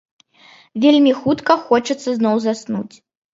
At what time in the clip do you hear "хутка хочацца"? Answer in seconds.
1.19-2.09